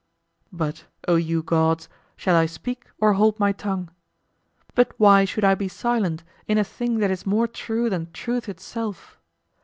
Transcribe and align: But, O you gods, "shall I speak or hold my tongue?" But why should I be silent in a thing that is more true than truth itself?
But, 0.51 0.87
O 1.07 1.13
you 1.15 1.43
gods, 1.43 1.87
"shall 2.15 2.35
I 2.35 2.47
speak 2.47 2.87
or 2.99 3.13
hold 3.13 3.39
my 3.39 3.51
tongue?" 3.51 3.91
But 4.73 4.95
why 4.99 5.25
should 5.25 5.43
I 5.43 5.53
be 5.53 5.67
silent 5.67 6.23
in 6.47 6.57
a 6.57 6.63
thing 6.63 6.97
that 6.97 7.11
is 7.11 7.27
more 7.27 7.45
true 7.47 7.87
than 7.87 8.11
truth 8.11 8.49
itself? 8.49 9.19